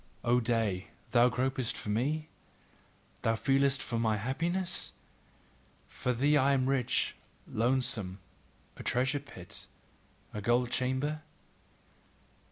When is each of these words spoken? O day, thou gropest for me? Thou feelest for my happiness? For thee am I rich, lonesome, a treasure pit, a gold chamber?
O 0.23 0.39
day, 0.39 0.87
thou 1.11 1.29
gropest 1.29 1.77
for 1.77 1.89
me? 1.89 2.27
Thou 3.21 3.35
feelest 3.35 3.83
for 3.83 3.99
my 3.99 4.17
happiness? 4.17 4.93
For 5.87 6.11
thee 6.11 6.37
am 6.37 6.63
I 6.67 6.71
rich, 6.71 7.15
lonesome, 7.47 8.17
a 8.77 8.81
treasure 8.81 9.19
pit, 9.19 9.67
a 10.33 10.41
gold 10.41 10.71
chamber? 10.71 11.21